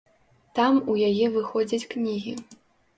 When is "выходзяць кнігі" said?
1.37-2.39